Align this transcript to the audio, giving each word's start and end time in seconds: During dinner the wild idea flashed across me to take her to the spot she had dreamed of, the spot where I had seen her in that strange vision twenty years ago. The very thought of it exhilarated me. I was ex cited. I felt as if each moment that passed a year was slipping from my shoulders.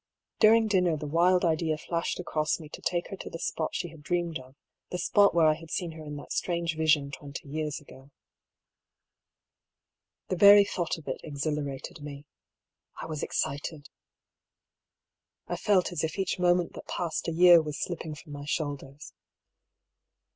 During 0.39 0.65
dinner 0.67 0.97
the 0.97 1.05
wild 1.05 1.45
idea 1.45 1.77
flashed 1.77 2.19
across 2.19 2.59
me 2.59 2.69
to 2.69 2.81
take 2.81 3.09
her 3.11 3.17
to 3.17 3.29
the 3.29 3.37
spot 3.37 3.75
she 3.75 3.89
had 3.89 4.01
dreamed 4.01 4.39
of, 4.39 4.55
the 4.89 4.97
spot 4.97 5.35
where 5.35 5.45
I 5.45 5.53
had 5.53 5.69
seen 5.69 5.91
her 5.91 6.03
in 6.03 6.15
that 6.15 6.33
strange 6.33 6.75
vision 6.75 7.11
twenty 7.11 7.47
years 7.47 7.79
ago. 7.79 8.09
The 10.29 10.37
very 10.37 10.65
thought 10.65 10.97
of 10.97 11.07
it 11.07 11.21
exhilarated 11.23 12.01
me. 12.01 12.25
I 12.99 13.05
was 13.05 13.21
ex 13.21 13.39
cited. 13.39 13.89
I 15.45 15.55
felt 15.55 15.91
as 15.91 16.03
if 16.03 16.17
each 16.17 16.39
moment 16.39 16.73
that 16.73 16.87
passed 16.87 17.27
a 17.27 17.31
year 17.31 17.61
was 17.61 17.79
slipping 17.79 18.15
from 18.15 18.31
my 18.31 18.45
shoulders. 18.45 19.13